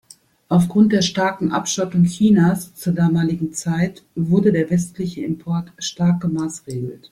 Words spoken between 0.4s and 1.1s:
Aufgrund der